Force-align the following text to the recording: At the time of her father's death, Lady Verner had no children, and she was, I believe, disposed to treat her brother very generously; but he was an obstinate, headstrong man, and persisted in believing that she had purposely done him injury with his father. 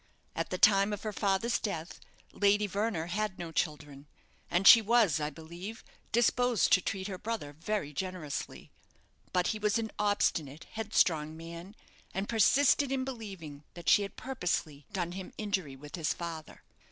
At 0.35 0.49
the 0.49 0.57
time 0.57 0.93
of 0.93 1.03
her 1.03 1.13
father's 1.13 1.59
death, 1.59 1.99
Lady 2.33 2.65
Verner 2.65 3.05
had 3.05 3.37
no 3.37 3.51
children, 3.51 4.07
and 4.49 4.65
she 4.65 4.81
was, 4.81 5.19
I 5.19 5.29
believe, 5.29 5.83
disposed 6.11 6.73
to 6.73 6.81
treat 6.81 7.07
her 7.07 7.19
brother 7.19 7.53
very 7.53 7.93
generously; 7.93 8.71
but 9.31 9.49
he 9.49 9.59
was 9.59 9.77
an 9.77 9.91
obstinate, 9.99 10.63
headstrong 10.71 11.37
man, 11.37 11.75
and 12.15 12.27
persisted 12.27 12.91
in 12.91 13.03
believing 13.05 13.63
that 13.75 13.89
she 13.89 14.01
had 14.01 14.15
purposely 14.15 14.87
done 14.91 15.11
him 15.11 15.33
injury 15.37 15.75
with 15.75 15.93
his 15.95 16.15
father. 16.15 16.63